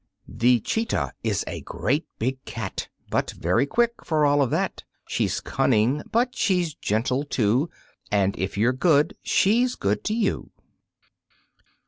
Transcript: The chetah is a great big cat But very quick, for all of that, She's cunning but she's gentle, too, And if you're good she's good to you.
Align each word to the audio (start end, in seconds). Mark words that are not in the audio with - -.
The 0.27 0.61
chetah 0.61 1.11
is 1.23 1.43
a 1.45 1.61
great 1.61 2.07
big 2.17 2.43
cat 2.45 2.87
But 3.11 3.29
very 3.39 3.67
quick, 3.67 4.03
for 4.03 4.25
all 4.25 4.41
of 4.41 4.49
that, 4.49 4.81
She's 5.07 5.39
cunning 5.39 6.01
but 6.11 6.33
she's 6.35 6.73
gentle, 6.73 7.23
too, 7.23 7.69
And 8.09 8.35
if 8.35 8.57
you're 8.57 8.73
good 8.73 9.15
she's 9.21 9.75
good 9.75 10.03
to 10.05 10.15
you. 10.15 10.49